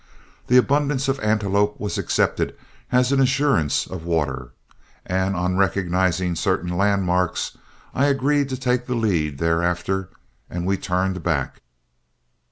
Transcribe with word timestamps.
The 0.47 0.57
abundance 0.57 1.07
of 1.07 1.19
antelope 1.19 1.79
was 1.79 1.99
accepted 1.99 2.55
as 2.91 3.11
an 3.11 3.19
assurance 3.21 3.85
of 3.85 4.03
water, 4.03 4.49
and 5.05 5.35
on 5.35 5.57
recognizing 5.57 6.33
certain 6.33 6.75
landmarks, 6.75 7.55
I 7.93 8.07
agreed 8.07 8.49
to 8.49 8.57
take 8.57 8.87
the 8.87 8.95
lead 8.95 9.37
thereafter, 9.37 10.09
and 10.49 10.65
we 10.65 10.75
turned 10.77 11.21
back. 11.21 11.61